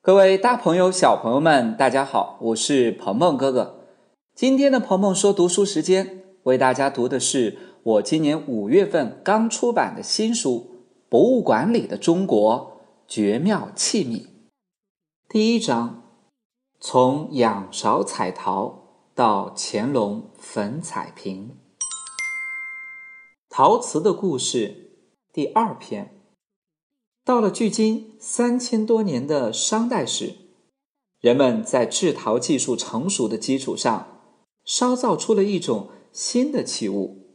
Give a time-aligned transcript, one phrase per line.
[0.00, 3.88] 各位大朋友、小朋友们，大家好，我是鹏鹏哥哥。
[4.32, 14.22] 今天的鹏鹏说读书时间，为大家读的是我今年五月份刚出版的新书《博物馆里的中国：绝妙器皿》。
[15.28, 16.04] 第一章：
[16.80, 21.56] 从仰韶彩陶到乾隆粉彩瓶。
[23.50, 24.92] 陶瓷的故事
[25.32, 26.17] 第二篇。
[27.28, 30.34] 到了距今三千多年的商代时，
[31.20, 34.22] 人们在制陶技术成熟的基础上，
[34.64, 37.26] 烧造出了一种新的器物，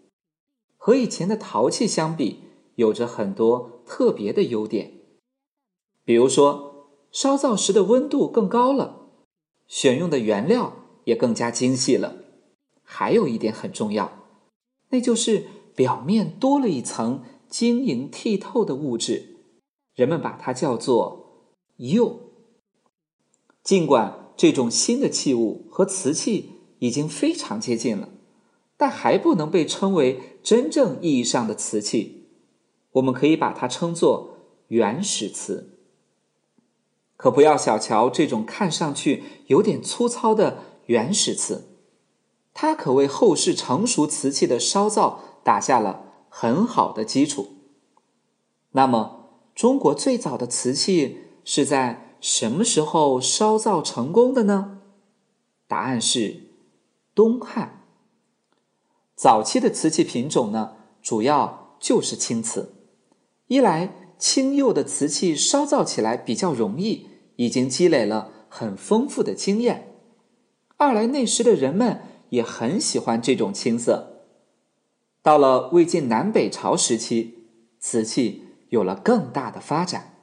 [0.77, 2.39] 和以前的陶器相比，
[2.73, 4.93] 有着很多特别的优点。
[6.03, 9.09] 比如说，烧造时的温度更高了，
[9.67, 12.15] 选用的原料也更加精细了。
[12.81, 14.11] 还有一点很重要，
[14.89, 19.29] 那就是表面多了一层晶莹剔透的物质。
[19.95, 21.47] 人们把它叫做
[21.77, 22.31] “釉”。
[23.63, 28.09] 尽管这种新的器物和瓷器已经非常接近了，
[28.75, 32.27] 但还不能被称为真正意义上的瓷器。
[32.93, 35.77] 我们可以把它称作原始瓷。
[37.15, 40.57] 可不要小瞧这种看上去有点粗糙的
[40.87, 41.77] 原始瓷，
[42.53, 47.53] 它可为后世成熟瓷器的烧造打下了很好的基础。
[48.71, 49.22] 那么，
[49.55, 54.79] 中国最早的瓷器是在什么时候烧造成功的呢？
[55.67, 56.41] 答案是
[57.13, 57.85] 东汉。
[59.15, 62.73] 早期的瓷器品种呢，主要就是青瓷。
[63.47, 69.83] 一来，青釉的瓷器烧造起来比较容易，已经积累了很丰富的经验；
[70.77, 74.23] 二来，那时的人们也很喜欢这种青色。
[75.21, 77.45] 到了魏晋南北朝时期，
[77.79, 78.42] 瓷器。
[78.73, 80.15] 有了更大的发展，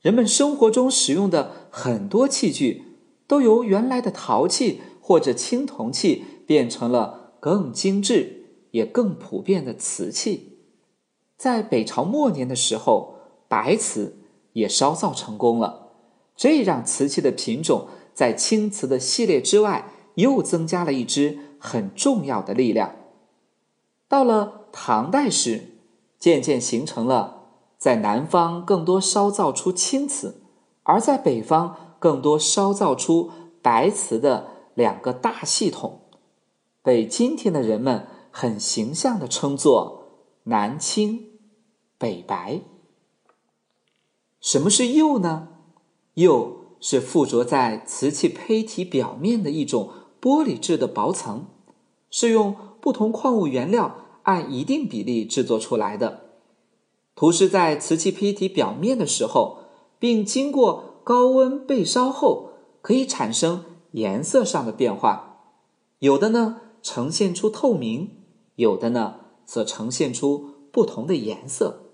[0.00, 10.58] 人们生活中使用的很多器具都由原来的陶器或者青铜器变成了更精致也更普遍的瓷器。
[11.36, 13.14] 在北朝末年的时候，
[13.46, 14.16] 白瓷
[14.54, 15.92] 也烧造成功了，
[16.34, 22.96] 这让瓷器的品种在青瓷的系列之外又增加了一支很重要的力量。
[24.08, 25.76] 到了唐代时，
[26.18, 27.41] 渐渐形成了。
[27.82, 30.40] 在南方更多烧造出青瓷，
[30.84, 36.02] 而在北方更多烧造出白瓷的两个大系统，
[36.80, 40.04] 被今天的人们很形象的称作
[40.44, 41.30] 南青
[41.98, 42.60] 北白。
[44.40, 45.48] 什么是釉呢？
[46.14, 49.90] 釉是附着在瓷器胚体表面的一种
[50.20, 51.46] 玻璃质的薄层，
[52.08, 56.21] 是用不同矿物原料按一定比例制作出来的。
[57.14, 59.58] 涂施在瓷器胚体表面的时候，
[59.98, 62.50] 并经过高温焙烧后，
[62.80, 65.28] 可以产生颜色上的变化。
[65.98, 68.10] 有的呢呈现出透明，
[68.56, 71.90] 有的呢则呈现出不同的颜色。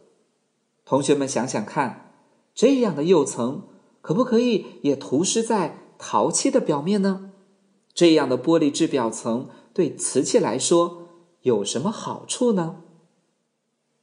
[0.85, 2.15] 同学们想想看，
[2.55, 3.65] 这样的釉层
[4.01, 7.33] 可不可以也涂施在陶器的表面呢？
[7.93, 11.09] 这样的玻璃质表层对瓷器来说
[11.43, 12.77] 有什么好处呢？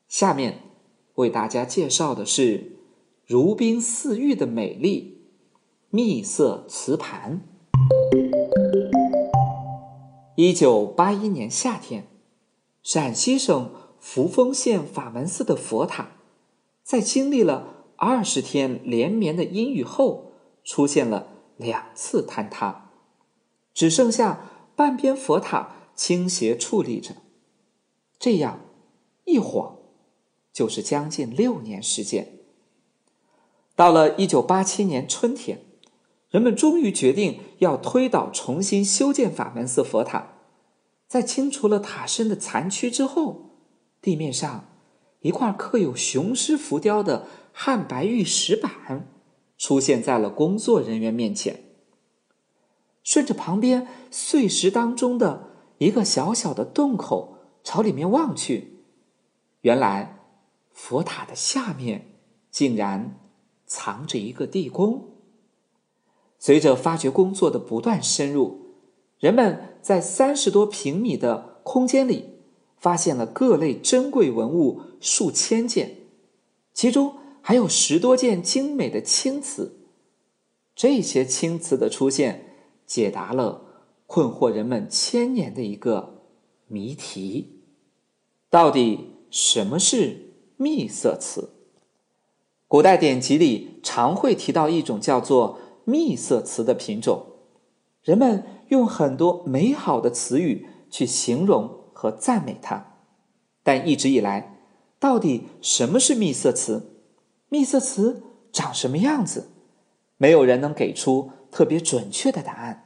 [0.07, 0.64] 下面。
[1.15, 2.77] 为大家介绍的是
[3.25, 5.29] 如冰似玉的美丽
[5.89, 7.41] 蜜色瓷盘。
[10.35, 12.07] 一九八一年夏天，
[12.83, 16.17] 陕西省扶风县法门寺的佛塔，
[16.83, 20.33] 在经历了二十天连绵的阴雨后，
[20.65, 22.91] 出现了两次坍塌，
[23.73, 27.15] 只剩下半边佛塔倾斜矗立着。
[28.19, 28.59] 这样
[29.23, 29.77] 一晃。
[30.55, 32.29] 就是将近六年时间。
[33.75, 35.59] 到了一九八七年春天，
[36.29, 40.29] 人们终于决定要推倒重新修建法门寺佛塔。
[41.09, 43.57] 在清除了塔身的残躯之后，
[44.01, 44.69] 地面上
[45.19, 49.09] 一块刻有雄狮浮雕的汉白玉石板
[49.57, 51.63] 出现在了工作人员面前。
[53.03, 55.50] 顺着旁边碎石当中的
[55.80, 58.85] 一个小小的洞口朝里面望去，
[59.59, 60.14] 原来。
[60.75, 62.19] 佛塔的下面
[62.51, 63.18] 竟然
[63.66, 65.10] 藏着一个地宫。
[66.38, 68.75] 随着发掘工作的不断深入，
[69.18, 72.42] 人们在三十多平米的空间里
[72.77, 75.95] 发现了各类珍贵文物数千件，
[76.74, 79.80] 其中还有十多件精美的青瓷。
[80.75, 86.25] 这些青瓷的出现，解答了困惑人们千年的一个
[86.68, 87.62] 谜题：
[88.50, 90.25] 到底什么是？
[90.57, 91.50] 蜜色瓷，
[92.68, 97.25] 古代典籍里常会提到一种叫做秘色瓷的品种。
[98.02, 103.00] 人们用很多美好的词语去形容和赞美它，
[103.63, 104.60] 但一直以来，
[105.00, 107.02] 到底什么是秘色瓷？
[107.50, 108.24] 秘色瓷
[108.54, 109.50] 长什么样子？
[110.18, 112.86] 没有人能给出特别准确的答案。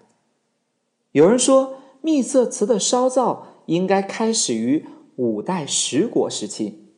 [1.12, 4.88] 有人说，秘色瓷的烧造应该开始于
[5.18, 6.88] 五代十国时期。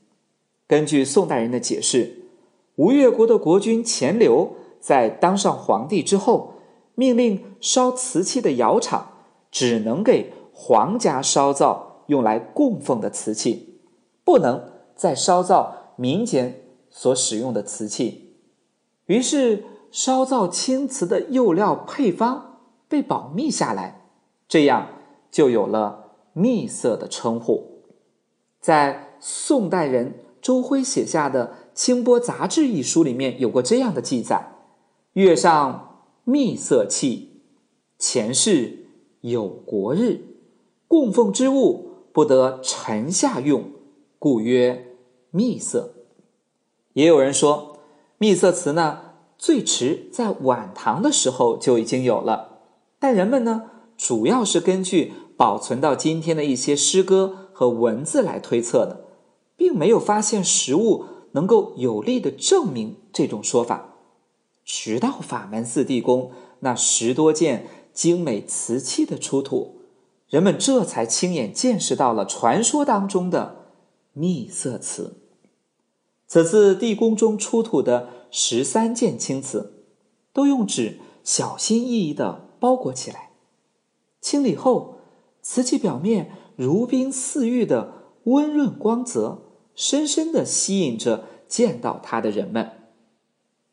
[0.72, 2.30] 根据宋代人的解释，
[2.78, 6.54] 吴越国的国君钱镠在当上皇帝之后，
[6.96, 9.12] 命令烧瓷器的窑厂
[9.52, 13.82] 只能给皇家烧造用来供奉的瓷器，
[14.24, 14.64] 不能
[14.96, 18.38] 再烧造民间所使用的瓷器。
[19.08, 24.06] 于是，烧造青瓷的釉料配方被保密下来，
[24.48, 24.88] 这样
[25.30, 27.84] 就有了秘色的称呼。
[28.62, 30.14] 在宋代人。
[30.42, 34.54] 周辉写下的《清波杂志》一书里面有过这样的记载
[35.14, 37.42] ：“月上秘色器，
[38.00, 38.86] 前世
[39.22, 40.22] 有国日，
[40.88, 43.66] 供奉之物不得臣下用，
[44.18, 44.96] 故曰
[45.30, 45.94] 秘色。”
[46.94, 47.78] 也有人说，
[48.18, 49.00] 秘色词呢，
[49.38, 52.60] 最迟在晚唐的时候就已经有了，
[53.00, 59.06] 但人们呢，主要是根据保存到今天的一些诗歌和文字来推测的。
[59.62, 63.94] 并没有发现实物能够有力的证明这种说法，
[64.66, 66.32] 直到法门寺地宫
[66.62, 69.82] 那十多件精美瓷器的出土，
[70.28, 73.68] 人们这才亲眼见识到了传说当中的
[74.14, 75.18] 秘色瓷。
[76.26, 79.86] 此次地宫中出土的十三件青瓷，
[80.34, 83.30] 都用纸小心翼翼地包裹起来，
[84.20, 84.96] 清理后，
[85.44, 87.94] 瓷器表面如冰似玉的
[88.24, 89.50] 温润光泽。
[89.76, 92.72] 深深的吸引着见到它的人们，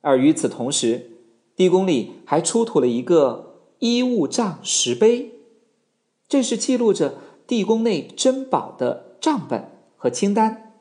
[0.01, 1.11] 而与此同时，
[1.55, 5.33] 地宫里还出土了一个衣物账石碑，
[6.29, 10.75] 这是记录着地宫内珍宝的账本和清单，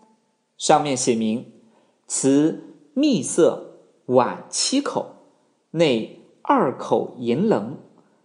[0.57, 1.45] 上面写明：
[2.07, 5.15] 瓷秘色碗七口，
[5.71, 7.77] 内二口银棱；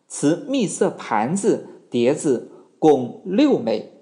[0.06, 3.92] 瓷秘色盘子碟子共六枚，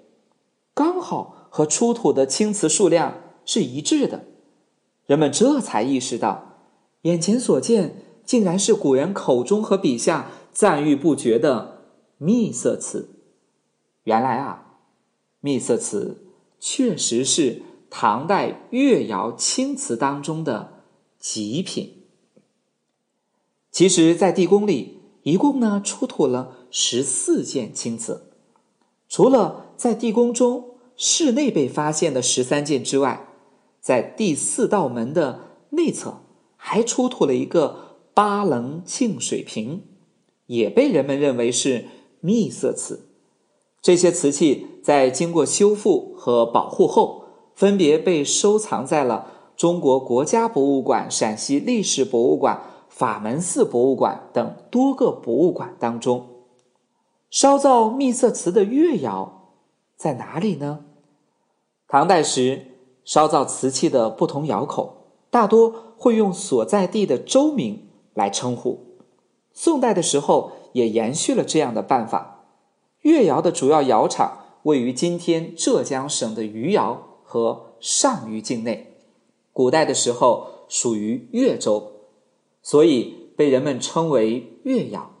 [0.73, 1.40] 刚好。
[1.53, 4.23] 和出土的青瓷数量是一致的，
[5.05, 6.55] 人们这才意识到，
[7.01, 11.81] 眼前所见竟然是古人口中和笔下赞誉不绝的
[12.17, 13.09] 秘色瓷。
[14.05, 14.77] 原来啊，
[15.41, 16.23] 秘色瓷
[16.57, 20.85] 确实是唐代越窑青瓷当中的
[21.19, 22.05] 极品。
[23.71, 28.31] 其实，在地宫里一共呢出土了十四件青瓷，
[29.09, 30.70] 除了在地宫中。
[31.03, 33.27] 室内被发现的十三件之外，
[33.79, 36.21] 在第四道门的内侧
[36.55, 39.81] 还出土了一个八棱净水瓶，
[40.45, 41.85] 也被人们认为是
[42.19, 43.09] 秘色瓷。
[43.81, 47.25] 这些瓷器在经过修复和保护后，
[47.55, 56.27] 分别被收藏在了中国国家博物馆、陕西历史博物馆、法门寺博物馆等多个博物馆当中。
[57.31, 59.55] 烧造秘色瓷的越窑
[59.97, 60.85] 在哪里呢？
[61.91, 62.67] 唐代时，
[63.03, 68.95] 烧造瓷器的不同窑口，大多会用所在地的州名来称呼。
[69.51, 72.45] 宋代的时候，也延续了这样的办法。
[73.01, 78.95] 越窑的主要窑厂位于今天浙江省的余姚和上虞境内，
[79.51, 81.91] 古代的时候属于越州，
[82.63, 85.11] 所以被人们称为越窑。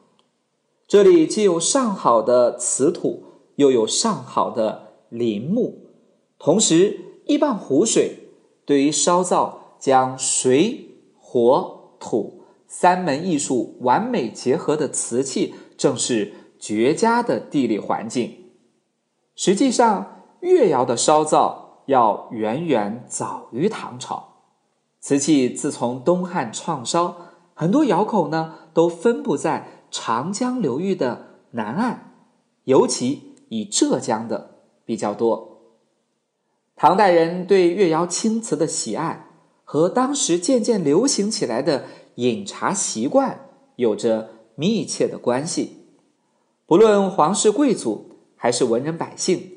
[0.87, 3.23] 这里既有上好的瓷土，
[3.57, 5.90] 又有上好的林木。
[6.43, 8.31] 同时，一半湖水
[8.65, 18.37] 对于烧造将水、火、土三门艺术完美结合的瓷器，正是绝佳的地理环境。
[19.35, 24.29] 实际上，越窑的烧造要远远早于唐朝。
[24.99, 27.17] 瓷器自从东汉创烧，
[27.53, 32.15] 很多窑口呢都分布在长江流域的南岸，
[32.63, 35.50] 尤其以浙江的比较多。
[36.81, 39.27] 唐代人对越窑青瓷的喜爱，
[39.63, 41.85] 和当时渐渐流行起来的
[42.15, 45.77] 饮茶习惯有着密切的关系。
[46.65, 49.51] 不论皇室贵族还是文人百姓，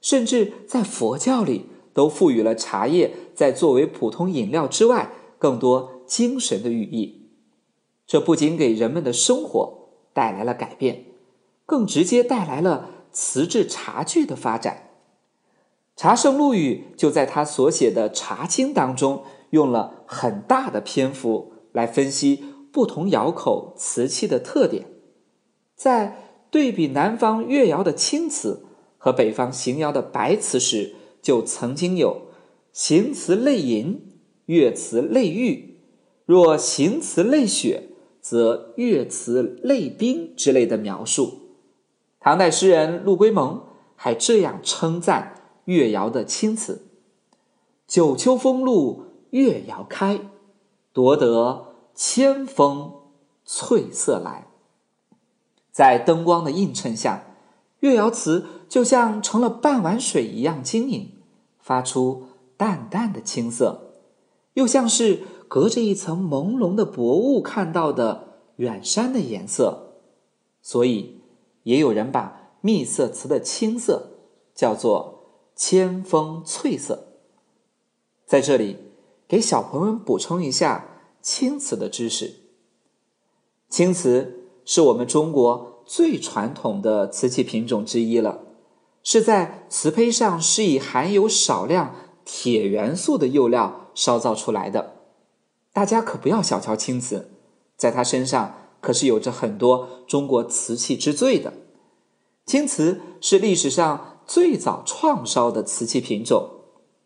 [0.00, 7.28] 甚至在佛教里，都赋予了茶叶在作为普通饮料之外更多精神的寓意。
[8.06, 11.04] 这不仅给人们的生活带来了改变，
[11.66, 14.86] 更直接带来了瓷制茶具的发展。
[16.00, 22.42] 茶圣陆羽就在他所写的《茶经》当中，用了很大的篇幅来分析
[22.72, 24.86] 不同窑口瓷器的特点，
[25.76, 28.64] 在对比南方越窑的青瓷
[28.96, 32.28] 和北方邢窑的白瓷时，就曾经有
[32.72, 34.00] “邢瓷类银，
[34.46, 35.82] 越瓷类玉；
[36.24, 37.90] 若邢瓷类雪，
[38.22, 41.58] 则越瓷类冰”之类的描述。
[42.18, 43.64] 唐代诗人陆龟蒙
[43.94, 46.86] 还这样称赞越窑的青瓷
[47.86, 50.20] ：“九秋风露越窑开，
[50.92, 52.92] 夺得千峰
[53.44, 54.46] 翠色来。”
[55.72, 57.24] 在灯光的映衬下，
[57.80, 61.12] 越窑瓷就像成了半碗水一样晶莹，
[61.58, 62.24] 发出
[62.56, 63.92] 淡淡的青色，
[64.54, 69.94] 又像是隔着一层朦胧的薄雾看到的远山的颜色。
[70.60, 71.20] 所以，
[71.62, 74.10] 也有人把秘色瓷的青色
[74.54, 75.19] 叫做
[75.62, 77.08] 千峰翠色。
[78.24, 78.78] 在这里，
[79.28, 82.36] 给小朋友们补充一下青瓷的知识。
[83.68, 85.84] 青瓷是我们中国。
[85.84, 88.42] 最传统的瓷器品种之一了，
[89.02, 94.94] 是在瓷胚上施以含有少量铁元素的釉料烧造出来的。
[95.72, 97.32] 大家可不要小瞧青瓷，
[97.76, 101.52] 在它身上可是有着很多中国瓷器之最的。
[102.46, 106.50] 青瓷是历史上最早创烧的瓷器品种，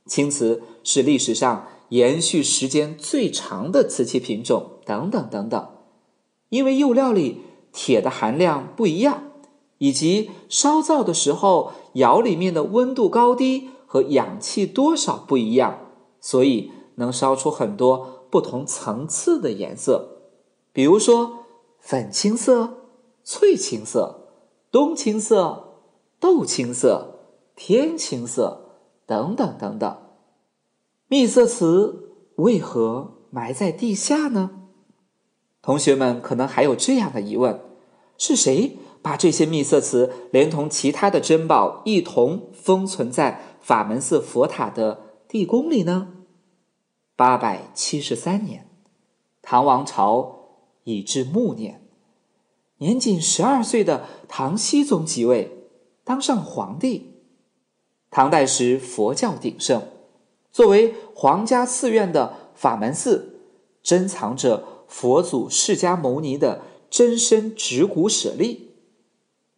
[0.05, 5.69] 青瓷是历史上延续时间最长的瓷器品种，等等等等。
[6.51, 7.41] 因为釉料里。
[7.77, 9.33] 铁的含量不一样，
[9.79, 15.81] 以及烧造的时候窑里面的温度高低和氧气多少不一样，
[16.21, 20.09] 所以能烧出很多不同层次的颜色，
[20.73, 21.39] 比如说
[21.81, 22.75] 粉青色、
[23.25, 24.29] 翠青色、
[24.71, 25.81] 冬青色、
[26.21, 27.14] 豆青色、
[27.57, 29.99] 天青色等等等等。
[31.09, 34.51] 秘色瓷为何埋在地下呢？
[35.63, 37.61] 同学们可能还有这样的疑问：
[38.19, 46.09] 是谁把这些秘色瓷连同其他的珍宝一同封存在法门寺佛塔的地宫里呢？
[47.17, 48.69] 八百七十三年，
[49.41, 50.49] 唐王朝
[50.83, 51.87] 已至暮年，
[52.79, 55.69] 年仅十二岁的唐僖宗即位，
[56.03, 57.14] 当上皇帝。
[58.15, 59.83] 唐代时佛教鼎盛，
[60.53, 63.41] 作为皇家寺院的法门寺，
[63.83, 64.69] 珍藏着。
[64.87, 68.75] 佛祖释迦牟尼的真身指骨舍利，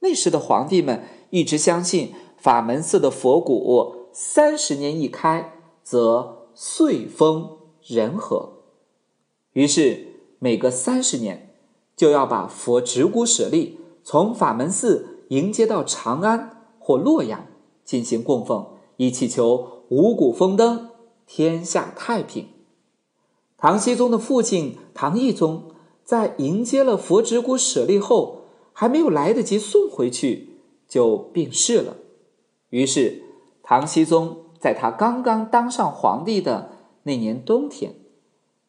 [0.01, 8.63] 那时的皇帝们一直相信法门寺的佛骨三十年一开，则岁丰人和，
[9.53, 10.07] 于是
[10.39, 11.55] 每隔三十年
[11.95, 17.45] 就要把佛指骨舍利从法门寺迎接到长安或洛阳
[17.87, 18.67] 进行供奉，
[18.99, 20.91] 以祈求五谷丰登、
[21.27, 22.49] 天下太平。
[23.57, 25.71] 唐僖宗的父亲唐懿宗
[26.05, 28.43] 在迎接了佛指骨舍利后，
[28.75, 31.97] 还没有来得及送回去，就病逝了。
[32.69, 33.23] 于是，
[33.63, 36.73] 唐僖宗在他刚刚当上皇帝的
[37.05, 37.95] 那年冬天，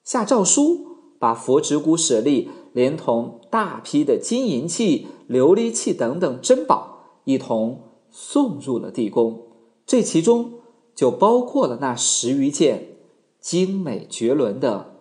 [0.03, 0.85] 下诏书，
[1.19, 9.47] 把佛指骨舍利连同大批的金银器、琉璃器等等珍宝一同送入了地宫。
[9.85, 10.59] 这其中
[10.93, 12.93] 就包括了那十余件。
[13.39, 14.95] 精美绝伦的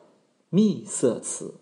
[0.50, 1.54] 秘色瓷。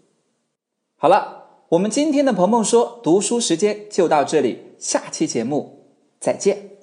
[0.96, 5.86] 好了，我们今天的鹏鹏说读书时间就到这里，下期节目
[6.20, 6.73] 再见。